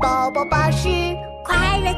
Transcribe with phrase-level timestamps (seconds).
[0.00, 0.88] 宝宝巴士
[1.42, 1.92] 快乐